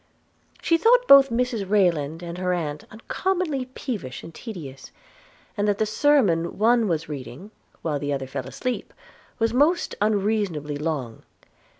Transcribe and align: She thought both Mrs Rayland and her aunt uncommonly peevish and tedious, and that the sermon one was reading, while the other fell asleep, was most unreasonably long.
She 0.63 0.79
thought 0.79 1.07
both 1.07 1.29
Mrs 1.29 1.69
Rayland 1.69 2.23
and 2.23 2.39
her 2.39 2.53
aunt 2.53 2.85
uncommonly 2.89 3.65
peevish 3.75 4.23
and 4.23 4.33
tedious, 4.33 4.91
and 5.55 5.67
that 5.67 5.77
the 5.77 5.85
sermon 5.85 6.57
one 6.57 6.87
was 6.87 7.07
reading, 7.07 7.51
while 7.83 7.99
the 7.99 8.11
other 8.11 8.25
fell 8.25 8.47
asleep, 8.47 8.95
was 9.37 9.53
most 9.53 9.93
unreasonably 10.01 10.77
long. 10.77 11.21